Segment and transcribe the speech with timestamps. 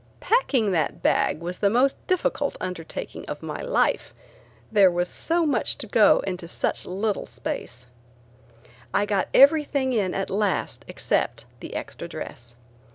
[0.19, 4.15] Packing that bag was the most difficult undertaking of my life;
[4.71, 7.85] there was so much to go into such little space.
[8.95, 12.55] I got everything in at last except the extra dress.